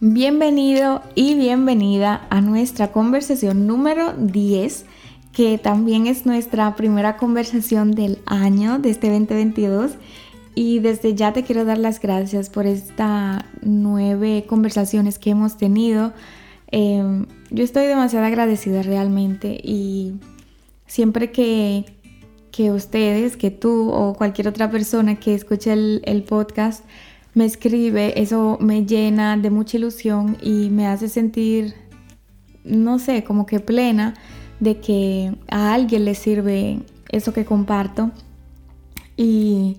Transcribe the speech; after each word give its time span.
Bienvenido 0.00 1.02
y 1.16 1.34
bienvenida 1.34 2.24
a 2.30 2.40
nuestra 2.40 2.92
conversación 2.92 3.66
número 3.66 4.12
10, 4.12 4.84
que 5.32 5.58
también 5.58 6.06
es 6.06 6.24
nuestra 6.24 6.76
primera 6.76 7.16
conversación 7.16 7.90
del 7.90 8.20
año, 8.24 8.78
de 8.78 8.90
este 8.90 9.08
2022. 9.10 9.96
Y 10.54 10.78
desde 10.78 11.16
ya 11.16 11.32
te 11.32 11.42
quiero 11.42 11.64
dar 11.64 11.78
las 11.78 11.98
gracias 11.98 12.48
por 12.48 12.64
estas 12.66 13.42
nueve 13.60 14.44
conversaciones 14.46 15.18
que 15.18 15.30
hemos 15.30 15.56
tenido. 15.56 16.12
Em, 16.68 17.26
yo 17.50 17.64
estoy 17.64 17.86
demasiado 17.86 18.24
agradecida 18.24 18.82
realmente 18.84 19.60
y 19.60 20.14
siempre 20.86 21.32
que, 21.32 21.86
que 22.52 22.70
ustedes, 22.70 23.36
que 23.36 23.50
tú 23.50 23.90
o 23.90 24.14
cualquier 24.14 24.46
otra 24.46 24.70
persona 24.70 25.16
que 25.18 25.34
escuche 25.34 25.72
el, 25.72 26.02
el 26.04 26.22
podcast, 26.22 26.84
me 27.38 27.44
escribe, 27.44 28.20
eso 28.20 28.58
me 28.60 28.84
llena 28.84 29.36
de 29.36 29.50
mucha 29.50 29.76
ilusión 29.76 30.36
y 30.42 30.70
me 30.70 30.88
hace 30.88 31.08
sentir, 31.08 31.72
no 32.64 32.98
sé, 32.98 33.22
como 33.22 33.46
que 33.46 33.60
plena 33.60 34.14
de 34.58 34.80
que 34.80 35.36
a 35.48 35.72
alguien 35.72 36.04
le 36.04 36.16
sirve 36.16 36.80
eso 37.10 37.32
que 37.32 37.44
comparto. 37.44 38.10
Y 39.16 39.76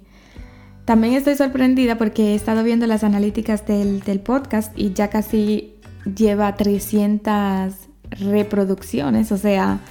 también 0.85 1.15
estoy 1.15 1.35
sorprendida 1.35 1.97
porque 1.97 2.31
he 2.31 2.35
estado 2.35 2.63
viendo 2.63 2.87
las 2.87 3.03
analíticas 3.03 3.67
del, 3.67 3.99
del 4.03 4.21
podcast 4.21 4.71
y 4.79 4.93
ya 4.93 5.09
casi 5.09 5.73
lleva 6.15 6.55
300 6.55 7.73
reproducciones, 8.21 9.33
o 9.33 9.37
sea, 9.37 9.81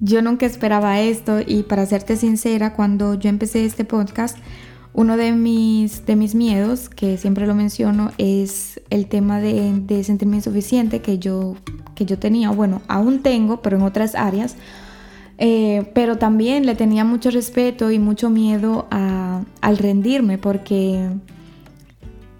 yo 0.00 0.22
nunca 0.22 0.44
esperaba 0.44 1.00
esto 1.00 1.38
y 1.46 1.62
para 1.62 1.86
serte 1.86 2.16
sincera, 2.16 2.72
cuando 2.72 3.14
yo 3.14 3.30
empecé 3.30 3.64
este 3.64 3.84
podcast, 3.84 4.38
uno 4.96 5.18
de 5.18 5.32
mis, 5.32 6.06
de 6.06 6.16
mis 6.16 6.34
miedos, 6.34 6.88
que 6.88 7.18
siempre 7.18 7.46
lo 7.46 7.54
menciono, 7.54 8.12
es 8.16 8.80
el 8.88 9.06
tema 9.06 9.40
de, 9.40 9.78
de 9.80 10.02
sentirme 10.02 10.36
insuficiente 10.36 11.02
que 11.02 11.18
yo, 11.18 11.54
que 11.94 12.06
yo 12.06 12.18
tenía. 12.18 12.50
Bueno, 12.50 12.80
aún 12.88 13.22
tengo, 13.22 13.60
pero 13.60 13.76
en 13.76 13.82
otras 13.82 14.14
áreas. 14.14 14.56
Eh, 15.36 15.90
pero 15.94 16.16
también 16.16 16.64
le 16.64 16.74
tenía 16.74 17.04
mucho 17.04 17.30
respeto 17.30 17.90
y 17.90 17.98
mucho 17.98 18.30
miedo 18.30 18.86
a, 18.90 19.42
al 19.60 19.76
rendirme 19.76 20.38
porque 20.38 21.10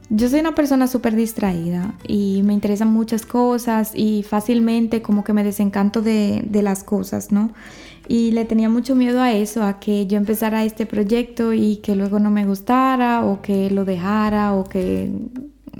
yo 0.08 0.28
soy 0.28 0.40
una 0.40 0.54
persona 0.54 0.86
súper 0.86 1.16
distraída 1.16 1.94
y 2.06 2.42
me 2.44 2.52
interesan 2.52 2.92
muchas 2.92 3.26
cosas 3.26 3.92
y 3.94 4.22
fácilmente 4.22 5.02
como 5.02 5.24
que 5.24 5.32
me 5.32 5.44
desencanto 5.44 6.02
de, 6.02 6.44
de 6.48 6.62
las 6.62 6.84
cosas, 6.84 7.32
¿no? 7.32 7.52
y 8.08 8.30
le 8.32 8.44
tenía 8.44 8.68
mucho 8.68 8.94
miedo 8.94 9.20
a 9.20 9.32
eso, 9.32 9.62
a 9.62 9.80
que 9.80 10.06
yo 10.06 10.16
empezara 10.16 10.64
este 10.64 10.86
proyecto 10.86 11.52
y 11.52 11.76
que 11.76 11.96
luego 11.96 12.18
no 12.18 12.30
me 12.30 12.46
gustara 12.46 13.24
o 13.24 13.42
que 13.42 13.70
lo 13.70 13.84
dejara 13.84 14.54
o 14.54 14.64
que 14.64 15.10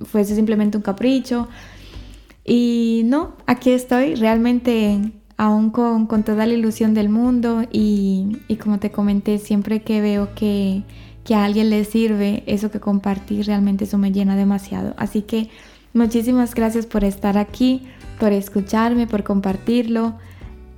fuese 0.04 0.34
simplemente 0.34 0.76
un 0.76 0.82
capricho. 0.82 1.48
Y 2.44 3.02
no, 3.04 3.36
aquí 3.46 3.70
estoy 3.70 4.14
realmente 4.14 5.12
aún 5.36 5.70
con, 5.70 6.06
toda 6.24 6.46
la 6.46 6.54
ilusión 6.54 6.94
del 6.94 7.08
mundo 7.08 7.64
y, 7.70 8.38
como 8.62 8.78
te 8.78 8.90
comenté, 8.90 9.38
siempre 9.38 9.82
que 9.82 10.00
veo 10.00 10.34
que, 10.34 10.82
que 11.26 11.34
a 11.34 11.44
alguien 11.44 11.70
le 11.70 11.84
sirve 11.84 12.44
eso 12.46 12.70
que 12.70 12.80
compartí, 12.80 13.42
realmente 13.42 13.84
eso 13.84 13.98
me 13.98 14.12
llena 14.12 14.36
demasiado. 14.36 14.94
Así 14.96 15.22
que 15.22 15.50
muchísimas 15.92 16.54
gracias 16.54 16.86
por 16.86 17.04
estar 17.04 17.36
aquí, 17.36 17.82
por 18.18 18.32
escucharme, 18.32 19.06
por 19.06 19.24
compartirlo 19.24 20.14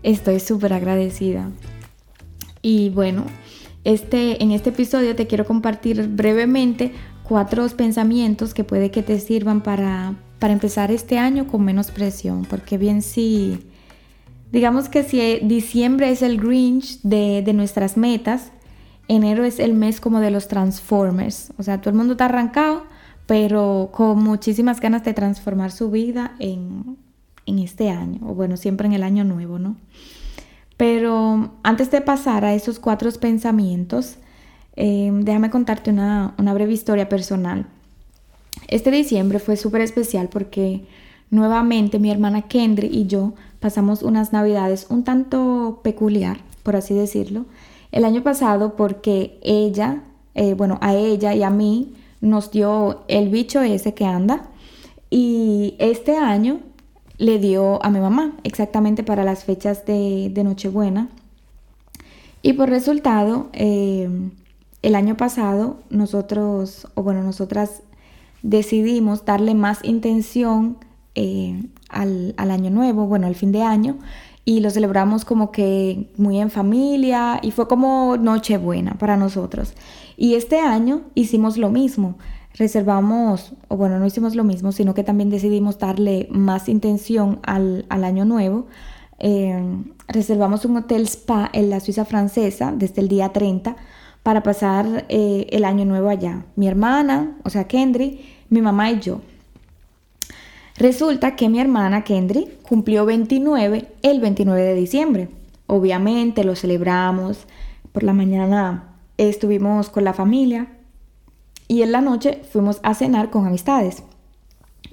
estoy 0.03 0.41
súper 0.41 0.73
agradecida. 0.73 1.51
Y 2.63 2.91
bueno, 2.91 3.25
este, 3.85 4.43
en 4.43 4.53
este 4.53 4.71
episodio 4.71 5.15
te 5.15 5.27
quiero 5.27 5.45
compartir 5.45 6.09
brevemente 6.09 6.93
cuatro 7.23 7.67
pensamientos 7.69 8.55
que 8.55 8.65
puede 8.65 8.91
que 8.91 9.03
te 9.03 9.21
sirvan 9.21 9.63
para, 9.63 10.15
para 10.39 10.53
empezar 10.53 10.91
este 10.91 11.19
año 11.19 11.47
con 11.47 11.65
menos 11.65 11.91
presión, 11.91 12.45
porque 12.45 12.79
bien 12.79 13.03
si, 13.03 13.59
digamos 14.51 14.89
que 14.89 15.05
si 15.05 15.41
diciembre 15.41 16.11
es 16.11 16.23
el 16.23 16.41
Grinch 16.41 17.01
de, 17.03 17.43
de 17.43 17.53
nuestras 17.53 17.97
metas, 17.97 18.51
enero 19.09 19.45
es 19.45 19.59
el 19.59 19.75
mes 19.75 20.01
como 20.01 20.21
de 20.21 20.31
los 20.31 20.49
Transformers, 20.49 21.53
o 21.59 21.63
sea, 21.63 21.81
todo 21.81 21.91
el 21.91 21.97
mundo 21.97 22.13
está 22.13 22.27
arrancado, 22.27 22.85
pero 23.27 23.91
con 23.93 24.23
muchísimas 24.23 24.81
ganas 24.81 25.05
de 25.05 25.15
transformar 25.15 25.73
su 25.73 25.91
vida 25.91 26.35
en, 26.39 26.97
en 27.47 27.59
este 27.59 27.91
año, 27.91 28.21
o 28.27 28.35
bueno, 28.35 28.57
siempre 28.57 28.87
en 28.87 28.93
el 28.93 29.03
año 29.03 29.25
nuevo, 29.25 29.59
¿no? 29.59 29.77
Pero 30.77 31.51
antes 31.65 31.91
de 31.91 32.01
pasar 32.01 32.45
a 32.45 32.55
esos 32.55 32.79
cuatro 32.79 33.11
pensamientos, 33.13 34.17
em, 34.77 35.25
déjame 35.25 35.51
contarte 35.51 35.91
una, 35.91 36.35
una, 36.39 36.55
breve 36.55 36.73
historia 36.73 37.09
personal. 37.09 37.67
Este 38.69 38.91
diciembre 38.91 39.41
fue 39.41 39.57
súper 39.57 39.81
especial 39.81 40.29
porque 40.29 40.87
nuevamente 41.31 41.99
mi 41.99 42.11
hermana 42.11 42.43
Kendry 42.43 42.87
y 42.87 43.07
yo 43.07 43.35
pasamos 43.59 44.03
unas 44.03 44.33
navidades 44.33 44.87
un 44.89 45.03
tanto 45.03 45.81
peculiar, 45.83 46.39
por 46.63 46.77
así 46.77 46.95
decirlo. 46.95 47.45
El 47.93 48.05
año 48.05 48.23
pasado 48.23 48.77
porque 48.77 49.39
ella, 49.43 50.03
eh, 50.35 50.55
bueno, 50.55 50.79
a 50.81 50.95
ella 50.95 51.35
y 51.35 51.43
a 51.43 51.51
mí 51.51 51.95
nos 52.21 52.51
dio 52.51 53.05
el 53.09 53.29
bicho 53.29 53.63
ese 53.63 53.95
que 53.95 54.05
anda. 54.05 54.49
Y 55.11 55.75
este 55.79 56.17
año 56.17 56.61
le 57.17 57.39
dio 57.39 57.85
a 57.85 57.91
mi 57.91 57.99
mamá, 57.99 58.37
exactamente 58.45 59.03
para 59.03 59.25
las 59.25 59.45
fechas 59.45 59.87
de, 59.87 60.33
Nochebuena. 60.45 61.09
Y 62.43 62.53
por 62.53 62.69
resultado, 62.69 63.49
eh, 63.53 64.09
el 64.83 64.95
año 64.95 65.17
pasado 65.17 65.79
nosotros, 65.91 66.87
o 66.95 67.03
bueno, 67.03 67.23
nosotras 67.23 67.83
decidimos 68.43 69.25
darle 69.25 69.55
más 69.55 69.83
intención 69.83 70.77
eh, 71.17 71.65
al, 71.89 72.35
al, 72.37 72.51
año 72.53 72.71
nuevo, 72.71 73.07
bueno, 73.07 73.27
al 73.27 73.35
fin 73.35 73.51
de 73.51 73.63
año, 73.63 73.97
y 74.49 74.61
lo 74.61 74.71
celebramos 74.71 75.27
como 75.27 75.53
que 75.53 76.09
muy 76.17 76.41
en 76.41 76.51
familia 76.51 77.39
y 77.43 77.51
fue 77.51 77.69
como 77.69 78.17
Nochebuena 78.17 78.95
para 78.95 79.19
nosotros. 79.19 79.75
Y 80.17 80.37
este 80.37 80.59
año 80.59 81.03
hicimos 81.15 81.59
lo 81.59 81.69
mismo 81.69 82.17
reservamos, 82.55 83.53
o 83.69 83.77
bueno, 83.77 83.99
no 83.99 84.07
hicimos 84.07 84.35
lo 84.35 84.45
mismo, 84.45 84.73
sino 84.73 84.95
que 84.95 85.05
también 85.05 85.29
decidimos 85.29 85.79
darle 85.79 86.29
más 86.31 86.71
intención 86.71 87.41
al, 87.43 87.85
año 87.91 88.25
nuevo. 88.25 88.69
Eh, 89.19 89.63
reservamos 90.09 90.65
un 90.65 90.79
hotel 90.79 91.03
spa 91.03 91.51
en 91.53 91.69
la 91.69 91.81
Suiza 91.81 92.07
francesa 92.07 92.73
desde 92.75 93.03
el 93.03 93.09
día 93.09 93.29
30 93.35 93.77
para 94.23 94.43
pasar 94.43 95.05
eh, 95.11 95.47
el 95.51 95.67
año 95.67 95.85
nuevo 95.85 96.09
allá. 96.09 96.47
Mi 96.57 96.69
hermana, 96.69 97.37
o 97.45 97.51
sea, 97.51 97.69
Kendry, 97.69 98.25
mi 98.49 98.63
mamá 98.63 98.91
y 98.93 99.01
yo. 99.01 99.21
Resulta 100.79 101.37
que 101.37 101.49
mi 101.49 101.61
hermana 101.61 102.05
Kendry 102.05 102.49
cumplió 102.67 103.05
29 103.05 103.89
el 104.03 104.21
29 104.21 104.63
de 104.63 104.75
diciembre. 104.75 105.29
Obviamente 105.67 106.45
lo 106.45 106.55
celebramos. 106.55 107.47
Por 107.93 108.05
la 108.05 108.13
mañana 108.13 108.95
estuvimos 109.17 109.91
con 109.91 110.05
la 110.05 110.15
familia, 110.15 110.69
y 111.69 111.83
en 111.83 111.93
la 111.93 112.01
noche 112.01 112.43
fuimos 112.51 112.81
a 112.83 112.95
cenar 112.95 113.31
con 113.31 113.47
amistades. 113.47 114.03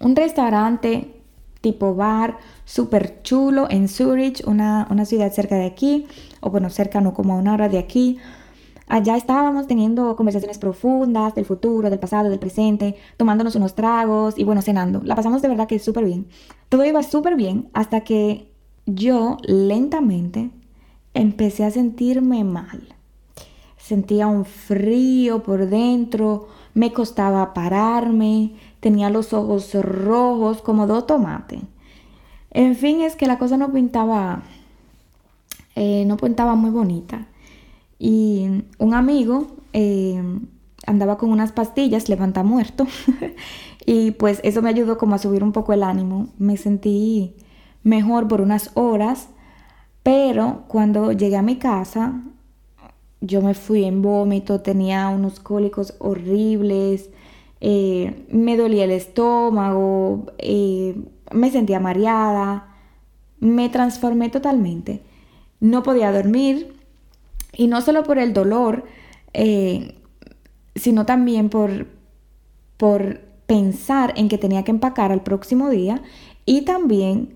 Un 0.01 0.15
restaurante 0.15 1.13
tipo 1.61 1.95
bar 1.95 2.37
súper 2.65 3.23
chulo 3.23 3.67
en 3.71 3.87
Zurich, 3.87 4.45
una, 4.45 4.87
ciudad 5.05 5.31
cerca 5.31 5.55
de 5.55 5.65
aquí, 5.65 6.05
o 6.41 6.51
bueno, 6.51 6.69
cerca 6.69 7.01
no 7.01 7.13
como 7.13 7.33
a 7.33 7.37
una 7.37 7.53
hora 7.53 7.69
de 7.69 7.79
aquí. 7.79 8.19
Allá 8.87 9.17
estábamos 9.17 9.65
teniendo 9.65 10.15
conversaciones 10.15 10.59
profundas 10.59 11.33
del 11.33 11.45
futuro, 11.45 11.89
del 11.89 11.99
pasado, 11.99 12.29
del 12.29 12.39
presente, 12.39 12.95
tomándonos 13.17 13.55
unos 13.55 13.73
tragos 13.73 14.37
y 14.37 14.43
bueno, 14.43 14.61
cenando. 14.61 15.01
La 15.03 15.15
pasamos 15.15 15.41
de 15.41 15.47
verdad 15.47 15.67
que 15.67 15.79
súper 15.79 16.05
bien. 16.05 16.27
Todo 16.69 16.85
iba 16.85 17.01
súper 17.01 17.35
bien 17.35 17.69
hasta 17.73 18.01
que 18.01 18.51
yo 18.85 19.37
lentamente 19.43 20.51
empecé 21.15 21.63
a 21.65 21.71
sentirme 21.71 22.43
mal. 22.43 22.95
Sentía 23.77 24.27
un 24.27 24.45
frío 24.45 25.41
por 25.43 25.67
dentro, 25.67 26.47
me 26.73 26.93
costaba 26.93 27.53
pararme, 27.53 28.53
tenía 28.79 29.09
los 29.09 29.33
ojos 29.33 29.73
rojos 29.73 30.61
como 30.61 30.85
dos 30.85 31.07
tomates. 31.07 31.61
En 32.51 32.75
fin, 32.75 33.01
es 33.01 33.15
que 33.15 33.27
la 33.27 33.37
cosa 33.37 33.57
no 33.57 33.71
pintaba, 33.71 34.43
eh, 35.75 36.05
no 36.05 36.17
pintaba 36.17 36.55
muy 36.55 36.69
bonita. 36.69 37.27
Y 37.97 38.63
un 38.77 38.93
amigo 38.93 39.47
eh, 39.73 40.21
andaba 40.85 41.17
con 41.17 41.31
unas 41.31 41.51
pastillas, 41.51 42.09
levanta 42.09 42.43
muerto, 42.43 42.85
y 43.85 44.11
pues 44.11 44.39
eso 44.43 44.61
me 44.61 44.69
ayudó 44.69 44.97
como 44.97 45.15
a 45.15 45.19
subir 45.19 45.43
un 45.43 45.51
poco 45.51 45.73
el 45.73 45.83
ánimo. 45.83 46.29
Me 46.37 46.57
sentí 46.57 47.35
mejor 47.83 48.27
por 48.27 48.41
unas 48.41 48.71
horas, 48.73 49.29
pero 50.03 50.63
cuando 50.67 51.11
llegué 51.11 51.37
a 51.37 51.41
mi 51.41 51.57
casa 51.57 52.21
yo 53.21 53.41
me 53.41 53.53
fui 53.53 53.85
en 53.85 54.01
vómito, 54.01 54.61
tenía 54.61 55.09
unos 55.09 55.39
cólicos 55.39 55.95
horribles, 55.99 57.09
eh, 57.61 58.25
me 58.29 58.57
dolía 58.57 58.83
el 58.83 58.91
estómago, 58.91 60.27
eh, 60.37 60.95
me 61.31 61.51
sentía 61.51 61.79
mareada, 61.79 62.75
me 63.39 63.69
transformé 63.69 64.29
totalmente. 64.29 65.01
No 65.59 65.83
podía 65.83 66.11
dormir 66.11 66.74
y 67.55 67.67
no 67.67 67.81
solo 67.81 68.03
por 68.03 68.17
el 68.17 68.33
dolor, 68.33 68.85
eh, 69.33 69.95
sino 70.75 71.05
también 71.05 71.49
por, 71.49 71.87
por 72.77 73.21
pensar 73.47 74.13
en 74.15 74.29
que 74.29 74.37
tenía 74.37 74.63
que 74.63 74.71
empacar 74.71 75.11
al 75.11 75.23
próximo 75.23 75.69
día 75.69 76.01
y 76.45 76.61
también 76.61 77.35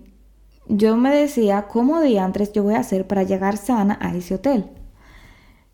yo 0.68 0.96
me 0.96 1.10
decía 1.12 1.66
cómo 1.68 1.96
antes 1.96 2.52
yo 2.52 2.62
voy 2.62 2.74
a 2.74 2.80
hacer 2.80 3.06
para 3.06 3.24
llegar 3.24 3.56
sana 3.56 3.98
a 4.00 4.14
ese 4.14 4.36
hotel. 4.36 4.66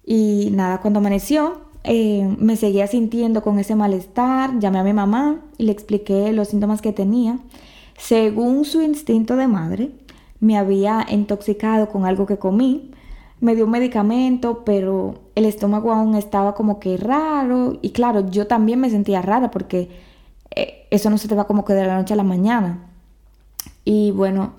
Y 0.05 0.51
nada, 0.53 0.81
cuando 0.81 1.01
amaneció, 1.01 1.67
eh, 1.85 2.35
me 2.39 2.57
seguía 2.57 2.87
sintiendo 2.87 3.43
con 3.43 3.59
ese 3.59 3.75
malestar, 3.75 4.59
llamé 4.59 4.79
a 4.79 4.85
mi 4.85 4.93
mamá 4.93 5.43
y 5.59 5.65
le 5.65 5.73
expliqué 5.73 6.33
los 6.33 6.49
síntomas 6.49 6.81
que 6.81 6.93
tenía. 6.93 7.39
Según 7.99 8.65
su 8.65 8.81
instinto 8.81 9.37
de 9.37 9.49
madre, 9.49 9.91
me 10.41 10.57
había 10.57 11.07
intoxicado 11.11 11.89
con 11.89 12.07
algo 12.07 12.25
que 12.25 12.39
comí, 12.39 12.93
me 13.41 13.55
dio 13.55 13.65
un 13.67 13.71
medicamento, 13.71 14.65
pero 14.65 15.15
el 15.35 15.45
estómago 15.45 15.93
aún 15.93 16.15
estaba 16.15 16.55
como 16.55 16.81
que 16.81 16.97
raro 16.97 17.79
y 17.83 17.91
claro, 17.91 18.29
yo 18.31 18.47
también 18.47 18.81
me 18.81 18.91
sentía 18.91 19.23
rara 19.23 19.51
porque 19.51 19.91
eh, 20.55 20.87
eso 20.91 21.11
no 21.11 21.19
se 21.19 21.29
te 21.29 21.35
va 21.35 21.47
como 21.47 21.65
que 21.65 21.75
de 21.75 21.87
la 21.87 21.99
noche 21.99 22.15
a 22.15 22.17
la 22.17 22.23
mañana. 22.23 22.91
Y 23.85 24.11
bueno, 24.13 24.55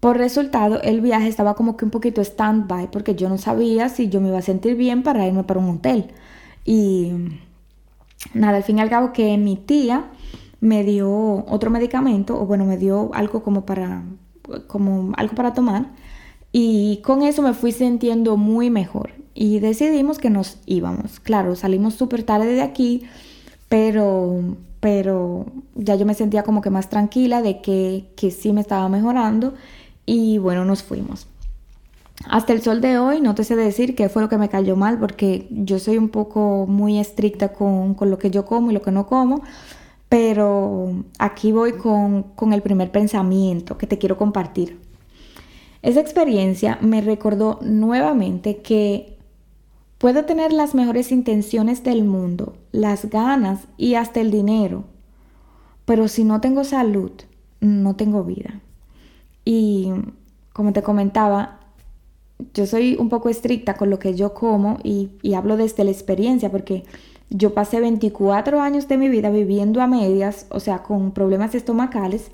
por 0.00 0.16
resultado 0.16 0.80
el 0.82 1.00
viaje 1.00 1.28
estaba 1.28 1.54
como 1.54 1.76
que 1.76 1.84
un 1.84 1.90
poquito 1.90 2.20
stand-by 2.20 2.90
porque 2.90 3.14
yo 3.14 3.28
no 3.28 3.38
sabía 3.38 3.88
si 3.88 4.08
yo 4.08 4.20
me 4.20 4.28
iba 4.28 4.38
a 4.38 4.42
sentir 4.42 4.76
bien 4.76 5.02
para 5.02 5.26
irme 5.26 5.44
para 5.44 5.60
un 5.60 5.70
hotel. 5.70 6.12
Y 6.64 7.12
nada, 8.32 8.56
al 8.58 8.62
fin 8.62 8.78
y 8.78 8.80
al 8.80 8.90
cabo 8.90 9.12
que 9.12 9.36
mi 9.38 9.56
tía 9.56 10.04
me 10.60 10.82
dio 10.84 11.44
otro 11.48 11.70
medicamento, 11.70 12.40
o 12.40 12.46
bueno, 12.46 12.64
me 12.64 12.78
dio 12.78 13.10
algo 13.12 13.42
como 13.42 13.66
para, 13.66 14.02
como 14.66 15.12
algo 15.16 15.34
para 15.34 15.52
tomar. 15.52 15.86
Y 16.56 16.98
con 16.98 17.22
eso 17.22 17.42
me 17.42 17.52
fui 17.52 17.72
sintiendo 17.72 18.36
muy 18.36 18.70
mejor. 18.70 19.10
Y 19.34 19.58
decidimos 19.58 20.20
que 20.20 20.30
nos 20.30 20.58
íbamos. 20.66 21.18
Claro, 21.18 21.56
salimos 21.56 21.94
súper 21.94 22.22
tarde 22.22 22.54
de 22.54 22.62
aquí, 22.62 23.02
pero, 23.68 24.54
pero 24.78 25.46
ya 25.74 25.96
yo 25.96 26.06
me 26.06 26.14
sentía 26.14 26.44
como 26.44 26.62
que 26.62 26.70
más 26.70 26.88
tranquila 26.88 27.42
de 27.42 27.60
que, 27.60 28.12
que 28.14 28.30
sí 28.30 28.52
me 28.52 28.60
estaba 28.60 28.88
mejorando. 28.88 29.54
Y 30.06 30.38
bueno, 30.38 30.64
nos 30.64 30.84
fuimos. 30.84 31.26
Hasta 32.30 32.52
el 32.52 32.62
sol 32.62 32.80
de 32.80 32.98
hoy 32.98 33.20
no 33.20 33.34
te 33.34 33.42
sé 33.42 33.56
decir 33.56 33.96
qué 33.96 34.08
fue 34.08 34.22
lo 34.22 34.28
que 34.28 34.38
me 34.38 34.48
cayó 34.48 34.76
mal 34.76 35.00
porque 35.00 35.48
yo 35.50 35.80
soy 35.80 35.98
un 35.98 36.08
poco 36.08 36.66
muy 36.68 37.00
estricta 37.00 37.52
con, 37.52 37.94
con 37.94 38.12
lo 38.12 38.18
que 38.18 38.30
yo 38.30 38.46
como 38.46 38.70
y 38.70 38.74
lo 38.74 38.80
que 38.80 38.92
no 38.92 39.08
como, 39.08 39.42
pero 40.08 40.92
aquí 41.18 41.50
voy 41.50 41.72
con, 41.72 42.22
con 42.36 42.52
el 42.52 42.62
primer 42.62 42.92
pensamiento 42.92 43.76
que 43.76 43.88
te 43.88 43.98
quiero 43.98 44.16
compartir. 44.16 44.83
Esa 45.84 46.00
experiencia 46.00 46.78
me 46.80 47.02
recordó 47.02 47.58
nuevamente 47.60 48.62
que 48.62 49.18
puedo 49.98 50.24
tener 50.24 50.50
las 50.50 50.74
mejores 50.74 51.12
intenciones 51.12 51.84
del 51.84 52.04
mundo, 52.04 52.56
las 52.72 53.10
ganas 53.10 53.68
y 53.76 53.94
hasta 53.96 54.22
el 54.22 54.30
dinero, 54.30 54.84
pero 55.84 56.08
si 56.08 56.24
no 56.24 56.40
tengo 56.40 56.64
salud, 56.64 57.12
no 57.60 57.96
tengo 57.96 58.24
vida. 58.24 58.62
Y 59.44 59.90
como 60.54 60.72
te 60.72 60.82
comentaba, 60.82 61.60
yo 62.54 62.64
soy 62.64 62.96
un 62.98 63.10
poco 63.10 63.28
estricta 63.28 63.74
con 63.74 63.90
lo 63.90 63.98
que 63.98 64.14
yo 64.14 64.32
como 64.32 64.78
y, 64.82 65.10
hablo 65.34 65.58
desde 65.58 65.84
la 65.84 65.90
experiencia 65.90 66.50
porque 66.50 66.84
yo 67.28 67.52
pasé 67.52 67.80
24 67.80 68.58
años 68.58 68.88
de 68.88 68.96
mi 68.96 69.10
vida 69.10 69.28
viviendo 69.28 69.82
a 69.82 69.86
medias, 69.86 70.46
o 70.48 70.60
sea, 70.60 70.82
con 70.82 71.12
problemas 71.12 71.54
estomacales 71.54 72.30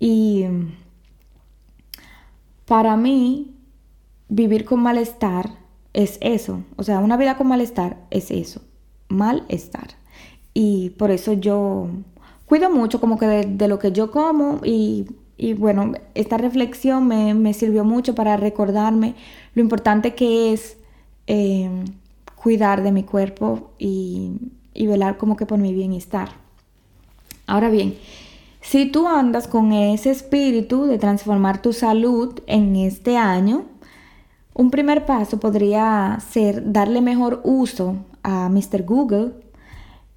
y 0.00 0.46
para 2.68 2.96
mí 2.96 3.54
vivir 4.28 4.64
con 4.64 4.80
malestar 4.80 5.50
es 5.94 6.18
eso, 6.20 6.62
o 6.76 6.82
sea, 6.82 7.00
una 7.00 7.16
vida 7.16 7.36
con 7.36 7.48
malestar 7.48 7.96
es 8.10 8.30
eso, 8.30 8.60
malestar. 9.08 9.88
Y 10.54 10.90
por 10.90 11.10
eso 11.10 11.32
yo 11.32 11.88
cuido 12.46 12.70
mucho 12.70 13.00
como 13.00 13.18
que 13.18 13.26
de 13.26 13.68
lo 13.68 13.78
que 13.78 13.92
yo 13.92 14.10
como 14.10 14.60
y 14.64 15.06
y 15.40 15.54
bueno, 15.54 15.92
esta 16.16 16.36
reflexión 16.36 17.06
me, 17.06 17.54
sirvió 17.54 17.84
mucho 17.84 18.16
para 18.16 18.36
recordarme 18.36 19.14
lo 19.54 19.62
importante 19.62 20.16
que 20.16 20.52
es 20.52 20.76
eh, 21.28 21.70
cuidar 22.34 22.82
de 22.82 22.90
mi 22.90 23.04
cuerpo 23.04 23.70
y, 23.78 24.32
y 24.74 24.88
velar 24.88 25.16
como 25.16 25.36
que 25.36 25.46
por 25.46 25.58
mi 25.60 25.72
bienestar. 25.72 26.30
Ahora 27.46 27.70
bien, 27.70 27.96
si 28.60 28.86
tú 28.86 29.06
andas 29.06 29.48
con 29.48 29.72
ese 29.72 30.10
espíritu 30.10 30.86
de 30.86 30.98
transformar 30.98 31.62
tu 31.62 31.72
salud 31.72 32.40
en 32.46 32.76
este 32.76 33.16
año, 33.16 33.64
un 34.54 34.70
primer 34.70 35.06
paso 35.06 35.38
podría 35.38 36.18
ser 36.30 36.72
darle 36.72 37.00
mejor 37.00 37.40
uso 37.44 37.96
a 38.22 38.48
Mr. 38.48 38.82
Google, 38.84 39.32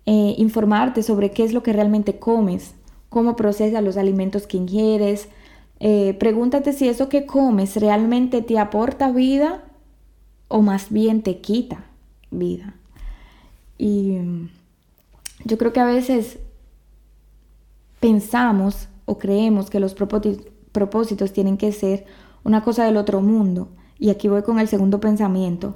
eh, 0.07 0.35
informarte 0.38 1.03
sobre 1.03 1.31
qué 1.31 1.43
es 1.43 1.53
lo 1.53 1.61
que 1.61 1.73
realmente 1.73 2.17
comes, 2.17 2.73
cómo 3.09 3.35
procesas 3.35 3.83
los 3.83 3.97
alimentos 3.97 4.47
que 4.47 4.57
ingieres. 4.57 5.29
Eh, 5.79 6.15
pregúntate 6.19 6.73
si 6.73 6.89
eso 6.89 7.07
que 7.07 7.25
comes 7.27 7.75
realmente 7.75 8.41
te 8.41 8.57
aporta 8.57 9.11
vida 9.11 9.63
o 10.47 10.61
más 10.61 10.89
bien 10.89 11.21
te 11.21 11.39
quita 11.39 11.85
vida. 12.31 12.73
Y 13.77 14.17
yo 15.45 15.57
creo 15.57 15.71
que 15.71 15.79
a 15.79 15.85
veces 15.85 16.39
pensamos 18.01 18.89
o 19.06 19.18
creemos 19.18 19.69
que 19.69 19.80
los 19.80 19.94
propósitos 19.94 21.31
tienen 21.31 21.56
que 21.56 21.71
ser 21.71 22.06
una 22.44 22.62
cosa 22.63 22.83
del 22.83 22.98
otro 22.98 23.21
mundo. 23.21 23.69
Y 23.98 24.09
aquí 24.09 24.27
voy 24.27 24.42
con 24.42 24.59
el 24.59 24.68
segundo 24.68 25.00
pensamiento. 25.00 25.75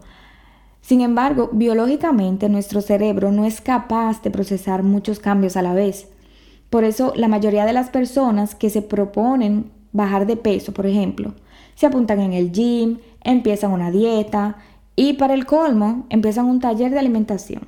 Sin 0.81 1.01
embargo, 1.01 1.49
biológicamente 1.53 2.49
nuestro 2.49 2.81
cerebro 2.81 3.31
no 3.31 3.45
es 3.45 3.61
capaz 3.61 4.21
de 4.23 4.31
procesar 4.31 4.83
muchos 4.83 5.19
cambios 5.19 5.55
a 5.55 5.61
la 5.61 5.73
vez. 5.73 6.09
Por 6.69 6.83
eso 6.83 7.13
la 7.15 7.27
mayoría 7.27 7.65
de 7.65 7.73
las 7.73 7.89
personas 7.89 8.55
que 8.55 8.69
se 8.69 8.81
proponen 8.81 9.71
bajar 9.93 10.25
de 10.25 10.35
peso, 10.35 10.73
por 10.73 10.87
ejemplo, 10.87 11.35
se 11.75 11.85
apuntan 11.85 12.19
en 12.19 12.33
el 12.33 12.51
gym, 12.51 12.97
empiezan 13.21 13.71
una 13.71 13.91
dieta 13.91 14.57
y 14.95 15.13
para 15.13 15.35
el 15.35 15.45
colmo 15.45 16.05
empiezan 16.09 16.45
un 16.45 16.59
taller 16.59 16.91
de 16.91 16.99
alimentación. 16.99 17.67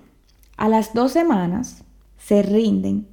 A 0.58 0.68
las 0.68 0.96
dos 0.96 1.12
semanas 1.12 1.84
se 2.18 2.42
rinden 2.42 3.08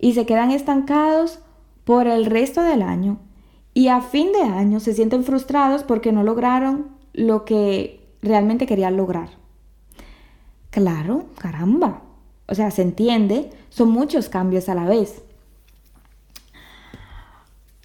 y 0.00 0.14
se 0.14 0.26
quedan 0.26 0.50
estancados 0.50 1.40
por 1.84 2.06
el 2.06 2.26
resto 2.26 2.62
del 2.62 2.82
año 2.82 3.18
y 3.74 3.88
a 3.88 4.00
fin 4.00 4.32
de 4.32 4.42
año 4.42 4.80
se 4.80 4.94
sienten 4.94 5.24
frustrados 5.24 5.84
porque 5.84 6.12
no 6.12 6.22
lograron 6.22 6.88
lo 7.12 7.44
que 7.44 8.00
realmente 8.22 8.66
querían 8.66 8.96
lograr. 8.96 9.30
Claro, 10.70 11.26
caramba. 11.38 12.02
O 12.46 12.54
sea, 12.54 12.70
se 12.70 12.82
entiende, 12.82 13.50
son 13.68 13.90
muchos 13.90 14.28
cambios 14.28 14.68
a 14.68 14.74
la 14.74 14.84
vez. 14.84 15.22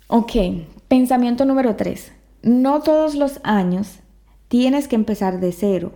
Ok, 0.07 0.31
pensamiento 0.88 1.45
número 1.45 1.75
3. 1.75 2.12
No 2.43 2.81
todos 2.81 3.15
los 3.15 3.39
años 3.43 4.00
tienes 4.48 4.88
que 4.88 4.95
empezar 4.95 5.39
de 5.39 5.51
cero. 5.51 5.93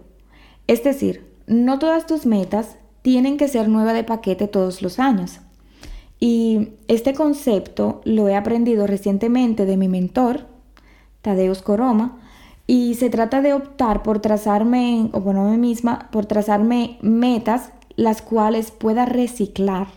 Es 0.67 0.83
decir, 0.83 1.27
no 1.47 1.79
todas 1.79 2.05
tus 2.05 2.25
metas 2.25 2.77
tienen 3.01 3.38
que 3.38 3.47
ser 3.47 3.69
nueva 3.69 3.93
de 3.93 4.03
paquete 4.03 4.47
todos 4.47 4.81
los 4.81 4.99
años. 4.99 5.39
Y 6.19 6.69
este 6.88 7.13
concepto 7.13 8.01
lo 8.03 8.27
he 8.27 8.35
aprendido 8.35 8.88
recientemente 8.88 9.65
de 9.65 9.77
mi 9.77 9.88
mentor, 9.88 10.47
Tadeusz 11.21 11.61
Coroma, 11.61 12.17
y 12.67 12.95
se 12.95 13.09
trata 13.09 13.41
de 13.41 13.53
optar 13.53 14.03
por 14.03 14.19
trazarme, 14.19 15.09
o 15.13 15.21
bueno, 15.21 15.45
a 15.45 15.51
mí 15.51 15.57
misma, 15.57 16.09
por 16.11 16.25
trazarme 16.25 16.97
metas 17.01 17.71
las 17.95 18.21
cuales 18.21 18.71
pueda 18.71 19.05
reciclar, 19.05 19.88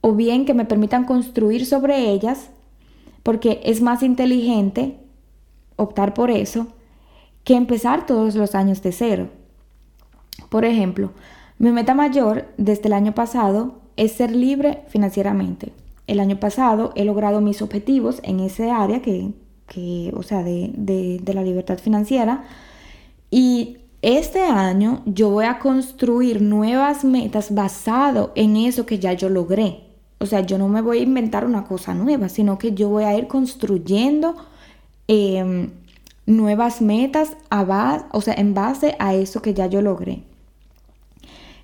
o 0.00 0.14
bien 0.14 0.44
que 0.44 0.54
me 0.54 0.64
permitan 0.64 1.04
construir 1.04 1.66
sobre 1.66 2.10
ellas 2.10 2.50
porque 3.22 3.60
es 3.64 3.82
más 3.82 4.02
inteligente 4.02 4.98
optar 5.76 6.14
por 6.14 6.30
eso 6.30 6.68
que 7.44 7.54
empezar 7.54 8.06
todos 8.06 8.34
los 8.34 8.54
años 8.54 8.82
de 8.82 8.92
cero. 8.92 9.28
Por 10.48 10.64
ejemplo, 10.64 11.12
mi 11.58 11.70
meta 11.70 11.94
mayor 11.94 12.46
desde 12.56 12.88
el 12.88 12.92
año 12.92 13.14
pasado 13.14 13.79
es 14.00 14.12
ser 14.12 14.34
libre 14.34 14.82
financieramente. 14.88 15.72
El 16.06 16.20
año 16.20 16.40
pasado 16.40 16.92
he 16.96 17.04
logrado 17.04 17.42
mis 17.42 17.60
objetivos 17.60 18.20
en 18.22 18.40
ese 18.40 18.70
área 18.70 19.02
que, 19.02 19.34
o 20.16 20.22
sea, 20.22 20.42
de, 20.42 20.72
de 21.22 21.34
la 21.34 21.42
libertad 21.42 21.76
financiera. 21.76 22.44
Y 23.30 23.76
este 24.00 24.40
año 24.40 25.02
yo 25.04 25.28
voy 25.28 25.44
a 25.44 25.58
construir 25.58 26.40
nuevas 26.40 27.04
metas 27.04 27.54
basado 27.54 28.32
en 28.36 28.56
eso 28.56 28.86
que 28.86 28.98
ya 28.98 29.12
yo 29.12 29.28
logré. 29.28 29.82
O 30.18 30.24
sea, 30.24 30.40
yo 30.40 30.56
no 30.56 30.68
me 30.68 30.80
voy 30.80 31.00
a 31.00 31.02
inventar 31.02 31.44
una 31.44 31.64
cosa 31.64 31.92
nueva, 31.92 32.30
sino 32.30 32.56
que 32.56 32.72
yo 32.72 32.88
voy 32.88 33.04
a 33.04 33.14
ir 33.18 33.28
construyendo 33.28 34.34
em, 35.08 35.72
nuevas 36.24 36.80
metas 36.80 37.36
a 37.50 38.08
o 38.12 38.22
sea, 38.22 38.32
en 38.32 38.54
base 38.54 38.96
a 38.98 39.14
eso 39.14 39.42
que 39.42 39.52
ya 39.52 39.66
yo 39.66 39.82
logré. 39.82 40.22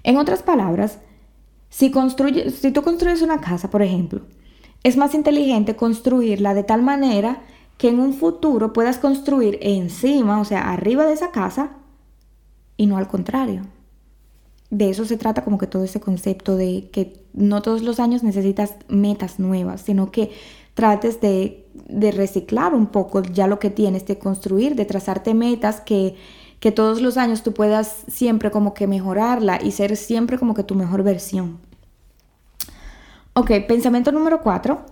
En 0.03 0.19
otras 0.19 0.43
palabras, 0.43 0.99
si, 1.69 1.93
si 2.51 2.71
tú 2.73 2.83
construyes 2.83 3.23
una 3.23 3.41
casa, 3.41 3.71
por 3.71 3.83
ejemplo, 3.83 4.23
es 4.83 4.97
más 4.97 5.15
inteligente 5.15 5.77
construirla 5.77 6.55
de 6.55 6.63
tal 6.63 6.83
manera 6.83 7.43
que 7.77 7.89
en 7.89 8.01
un 8.01 8.15
futuro 8.15 8.73
puedas 8.73 8.99
construir 8.99 9.59
encima, 9.61 10.41
o 10.41 10.45
sea, 10.45 10.73
arriba 10.73 11.05
de 11.07 11.13
esa 11.13 11.31
casa, 11.31 11.73
y 12.77 12.87
no 12.87 12.97
al 12.97 13.09
contrario. 13.09 13.63
de 14.71 14.91
eso 14.91 15.05
se 15.05 15.17
trata 15.17 15.45
como 15.45 15.59
que 15.59 15.67
todo 15.67 15.85
ese 15.85 16.01
concepto 16.01 16.57
de 16.57 16.89
que 16.93 17.25
no 17.33 17.63
todos 17.63 17.83
los 17.83 18.01
años 18.01 18.23
necesitas 18.23 18.75
metas 18.89 19.39
nuevas, 19.39 19.81
sino 19.83 20.11
que 20.11 20.31
trates 20.75 21.21
de, 21.21 21.67
de 21.89 22.11
reciclar 22.13 22.75
un 22.75 22.87
poco 22.87 23.23
ya 23.23 23.47
lo 23.47 23.59
que 23.59 23.71
tienes, 23.71 24.07
de 24.07 24.19
construir, 24.19 24.75
de 24.75 24.85
trazarte 24.85 25.35
metas 25.35 25.81
que, 25.81 26.17
que 26.61 26.73
todos 26.73 27.01
los 27.01 27.17
años 27.17 27.43
tú 27.43 27.53
puedas 27.53 28.05
siempre 28.09 28.51
como 28.51 28.75
que 28.75 28.87
mejorarla 28.87 29.61
y 29.63 29.73
ser 29.73 29.97
siempre 29.97 30.39
como 30.39 30.55
que 30.55 30.65
tu 30.65 30.75
mejor 30.75 31.03
versión. 31.03 31.59
Ok, 33.35 33.51
pensamiento 33.69 34.13
número 34.13 34.41
cuatro. 34.41 34.87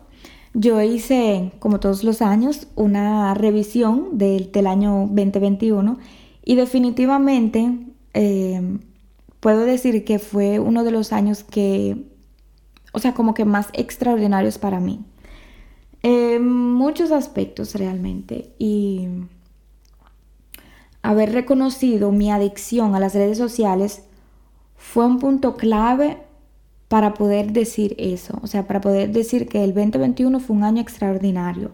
Yo 0.53 0.81
hice, 0.83 1.53
como 1.59 1.81
todos 1.81 2.05
los 2.05 2.23
años, 2.23 2.69
una 2.77 3.35
revisión 3.35 4.19
del, 4.19 4.53
del 4.53 4.67
año 4.67 5.09
2021 5.11 5.99
y 6.45 6.55
definitivamente 6.55 7.79
eh, 8.13 8.79
puedo 9.41 9.65
decir 9.65 10.05
que 10.05 10.19
fue 10.19 10.59
uno 10.61 10.85
de 10.85 10.91
los 10.91 11.13
años 11.13 11.43
que, 11.43 12.05
o 12.93 12.99
sea, 12.99 13.15
como 13.15 13.35
que 13.35 13.45
más 13.45 13.69
extraordinarios 13.73 14.59
para 14.59 14.79
mí. 14.79 15.01
En 16.03 16.47
muchos 16.47 17.11
aspectos 17.11 17.75
realmente. 17.75 18.55
Y 18.59 19.09
haber 21.05 21.33
reconocido 21.33 22.11
mi 22.13 22.31
adicción 22.31 22.95
a 22.95 23.01
las 23.01 23.15
redes 23.15 23.37
sociales 23.37 24.03
fue 24.75 25.05
un 25.05 25.19
punto 25.19 25.55
clave 25.55 26.17
para 26.89 27.13
poder 27.13 27.53
decir 27.53 27.95
eso, 27.99 28.39
o 28.43 28.47
sea, 28.47 28.67
para 28.67 28.81
poder 28.81 29.11
decir 29.13 29.47
que 29.47 29.63
el 29.65 29.75
2021 29.75 30.41
fue 30.41 30.57
un 30.57 30.65
año 30.65 30.81
extraordinario. 30.81 31.73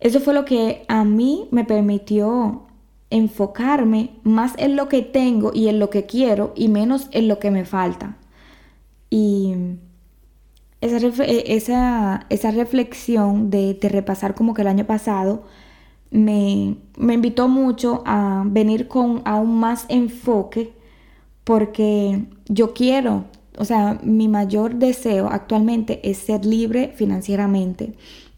Eso 0.00 0.18
fue 0.18 0.34
lo 0.34 0.44
que 0.44 0.84
a 0.88 1.04
mí 1.04 1.46
me 1.52 1.64
permitió 1.64 2.62
enfocarme 3.10 4.10
más 4.24 4.54
en 4.58 4.74
lo 4.74 4.88
que 4.88 5.02
tengo 5.02 5.52
y 5.54 5.68
en 5.68 5.78
lo 5.78 5.88
que 5.88 6.04
quiero 6.04 6.52
y 6.56 6.68
menos 6.68 7.08
en 7.12 7.28
lo 7.28 7.38
que 7.38 7.52
me 7.52 7.64
falta. 7.64 8.16
Y 9.10 9.54
esa, 10.80 10.96
esa, 11.24 12.26
esa 12.28 12.50
reflexión 12.50 13.50
de, 13.50 13.74
de, 13.74 13.88
repasar 13.88 14.34
como 14.34 14.54
que 14.54 14.62
el 14.62 14.68
año 14.68 14.86
pasado 14.86 15.44
me, 16.10 16.76
me 16.96 17.14
invitó 17.14 17.48
mucho 17.48 18.02
a 18.06 18.44
venir 18.46 18.88
con 18.88 19.22
aún 19.24 19.58
más 19.58 19.86
enfoque 19.88 20.72
porque 21.44 22.26
yo 22.46 22.74
quiero, 22.74 23.24
o 23.56 23.64
sea, 23.64 23.98
mi 24.02 24.28
mayor 24.28 24.74
deseo 24.74 25.28
actualmente 25.28 26.00
es 26.08 26.18
ser 26.18 26.44
libre 26.44 26.92
financieramente 26.94 27.94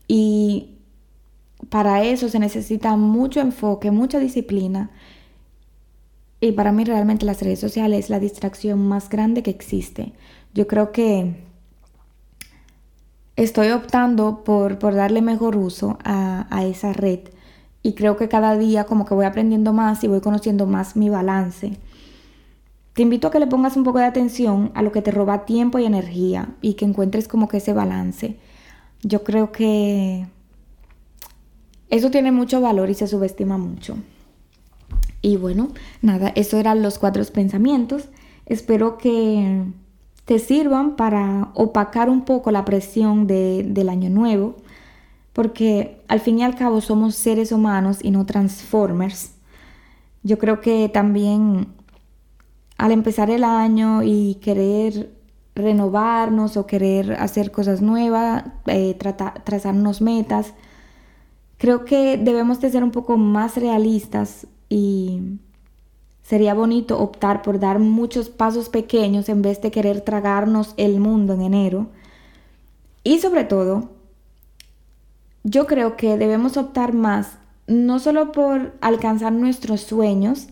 y 0.07 0.71
para 1.69 2.03
eso 2.05 2.29
se 2.29 2.39
necesita 2.39 2.97
mucho 2.97 3.41
enfoque, 3.41 3.91
mucha 3.91 4.19
disciplina. 4.19 4.91
Y 6.41 6.53
para 6.53 6.73
mí 6.73 6.85
realmente 6.85 7.27
las 7.27 7.43
redes 7.43 7.61
sociales 7.61 8.07
es 8.07 8.11
la 8.11 8.19
distracción 8.19 8.89
más 8.89 9.11
grande 9.11 9.43
que 9.43 9.51
existe. 9.51 10.13
Yo 10.55 10.67
creo 10.67 10.91
que 10.91 11.45
estoy 13.37 13.69
optando 13.69 14.43
por, 14.43 14.79
por 14.79 14.95
darle 14.95 15.21
mejor 15.21 15.57
uso 15.57 15.99
a, 16.03 16.47
a 16.51 16.65
esa 16.65 16.93
red. 16.93 17.21
Y 17.83 17.95
creo 17.95 18.17
que 18.17 18.29
cada 18.29 18.57
día 18.57 18.85
como 18.85 19.07
que 19.07 19.15
voy 19.15 19.25
aprendiendo 19.25 19.73
más 19.73 20.05
y 20.05 20.09
voy 20.09 20.21
conociendo 20.21 20.67
más 20.67 20.97
mi 20.97 21.09
balance. 21.09 21.79
Te 22.93 23.03
invito 23.03 23.29
a 23.29 23.31
que 23.31 23.41
le 23.41 23.47
pongas 23.47 23.77
un 23.77 23.85
poco 23.85 23.99
de 23.99 24.05
atención 24.05 24.73
a 24.75 24.83
lo 24.83 24.93
que 24.93 25.01
te 25.01 25.11
roba 25.11 25.45
tiempo 25.45 25.79
y 25.79 25.85
energía 25.85 26.51
y 26.61 26.75
que 26.75 26.85
encuentres 26.85 27.29
como 27.29 27.49
que 27.49 27.59
ese 27.59 27.73
balance. 27.73 28.37
Yo 29.03 29.25
creo 29.25 29.53
que 29.53 30.27
eso 31.89 32.11
tiene 32.11 32.33
mucho 32.33 32.61
valor 32.61 32.91
y 32.91 32.95
se 32.95 33.07
subestima 33.07 33.59
mucho. 33.59 33.97
Y 35.23 35.37
bueno, 35.37 35.69
nada, 36.03 36.33
eso 36.35 36.59
eran 36.59 36.83
los 36.83 36.99
cuatro 36.99 37.23
pensamientos. 37.33 38.09
Espero 38.47 38.99
que 38.99 39.65
te 40.25 40.39
sirvan 40.39 40.97
para 40.97 41.51
opacar 41.55 42.09
un 42.09 42.25
poco 42.25 42.51
la 42.51 42.65
presión 42.65 43.27
del 43.27 43.89
año 43.89 44.11
nuevo, 44.11 44.57
porque 45.33 46.03
al 46.09 46.21
fin 46.21 46.39
y 46.39 46.43
al 46.43 46.57
cabo 46.57 46.81
somos 46.81 47.15
seres 47.15 47.53
humanos 47.53 47.99
y 48.03 48.11
no 48.11 48.27
transformers. 48.27 49.33
Yo 50.23 50.39
creo 50.39 50.61
que 50.61 50.89
también 50.89 51.69
al 52.79 52.93
empezar 52.93 53.31
el 53.31 53.45
año 53.45 54.03
y 54.03 54.37
querer 54.43 55.13
renovarnos 55.55 56.57
o 56.57 56.67
querer 56.67 57.13
hacer 57.13 57.51
cosas 57.51 57.83
nuevas, 57.83 58.45
eh, 58.67 58.97
trazarnos 59.45 60.01
metas, 60.01 60.55
Creo 61.61 61.85
que 61.85 62.17
debemos 62.17 62.59
de 62.63 62.71
ser 62.71 62.83
un 62.83 62.91
poco 62.91 63.19
más 63.19 63.59
realistas 63.59 64.47
y 64.71 65.21
sería 66.23 66.55
bonito 66.55 66.99
optar 66.99 67.43
por 67.43 67.61
dar 67.61 67.79
muchos 67.79 68.31
pasos 68.31 68.71
pequeños 68.71 69.29
en 69.29 69.43
vez 69.43 69.61
de 69.61 69.71
querer 69.71 70.01
tragarnos 70.01 70.73
el 70.79 71.01
mundo 71.01 71.35
en 71.35 71.43
enero. 71.43 71.89
Y 73.05 73.19
sobre 73.19 73.45
todo, 73.45 73.91
yo 75.45 75.67
creo 75.67 75.97
que 75.97 76.17
debemos 76.17 76.57
optar 76.57 76.93
más 76.93 77.39
no 77.67 78.01
solo 78.01 78.33
por 78.33 78.75
alcanzar 78.81 79.33
nuestros 79.33 79.83
sueños, 79.83 80.49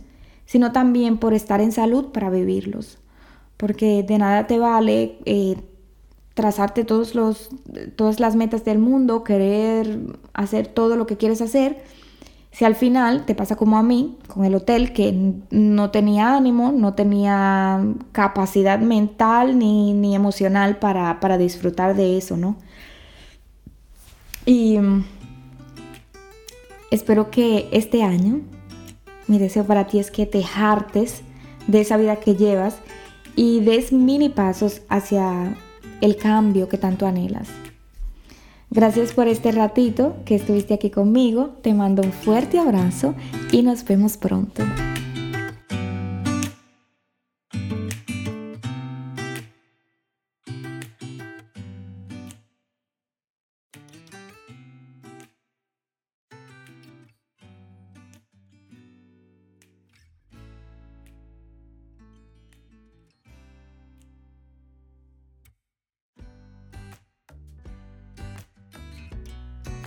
sino 0.46 0.72
también 0.72 1.18
por 1.18 1.34
estar 1.34 1.60
en 1.60 1.72
salud 1.72 2.06
para 2.06 2.30
vivirlos. 2.30 2.98
Porque 3.56 4.04
de 4.04 4.18
nada 4.18 4.46
te 4.46 4.58
vale 4.58 5.18
eh, 5.24 5.56
trazarte 6.34 6.84
todos 6.84 7.16
los, 7.16 7.50
todas 7.96 8.20
las 8.20 8.36
metas 8.36 8.64
del 8.64 8.78
mundo, 8.78 9.24
querer 9.24 9.98
hacer 10.32 10.68
todo 10.68 10.94
lo 10.94 11.06
que 11.06 11.16
quieres 11.16 11.42
hacer, 11.42 11.82
si 12.58 12.64
al 12.64 12.74
final 12.74 13.24
te 13.24 13.34
pasa 13.34 13.56
como 13.56 13.78
a 13.78 13.82
mí, 13.82 14.18
con 14.26 14.44
el 14.44 14.54
hotel, 14.54 14.92
que 14.92 15.12
no 15.50 15.90
tenía 15.90 16.34
ánimo, 16.34 16.72
no 16.72 16.94
tenía 16.94 17.84
capacidad 18.12 18.80
mental 18.80 19.58
ni, 19.58 20.14
emocional 20.14 20.78
para, 20.78 21.20
para, 21.20 21.38
disfrutar 21.38 21.94
de 21.94 22.16
eso, 22.16 22.36
¿no? 22.36 22.56
Y 24.48 24.78
espero 26.90 27.30
que 27.30 27.68
este 27.70 28.02
año, 28.02 28.40
mi 29.26 29.38
deseo 29.38 29.64
para 29.66 29.86
ti 29.86 29.98
es 29.98 30.10
que 30.10 30.24
te 30.24 30.42
hartes 30.42 31.20
de 31.66 31.82
esa 31.82 31.98
vida 31.98 32.16
que 32.16 32.34
llevas 32.34 32.78
y 33.36 33.60
des 33.60 33.92
mini 33.92 34.30
pasos 34.30 34.80
hacia 34.88 35.54
el 36.00 36.16
cambio 36.16 36.66
que 36.66 36.78
tanto 36.78 37.06
anhelas. 37.06 37.50
Gracias 38.70 39.12
por 39.12 39.28
este 39.28 39.52
ratito 39.52 40.16
que 40.24 40.36
estuviste 40.36 40.72
aquí 40.72 40.88
conmigo. 40.88 41.50
Te 41.60 41.74
mando 41.74 42.00
un 42.00 42.12
fuerte 42.12 42.58
abrazo 42.58 43.14
y 43.52 43.60
nos 43.60 43.84
vemos 43.84 44.16
pronto. 44.16 44.62